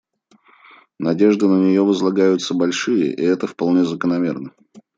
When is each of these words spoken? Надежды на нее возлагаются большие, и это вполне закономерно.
Надежды 0.97 1.45
на 1.47 1.59
нее 1.63 1.83
возлагаются 1.83 2.55
большие, 2.55 3.13
и 3.13 3.21
это 3.21 3.45
вполне 3.45 3.85
закономерно. 3.85 4.49